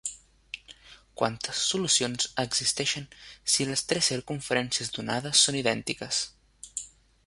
[1.21, 3.07] Quantes solucions existeixen
[3.57, 6.29] si les tres circumferències donades són idèntiques?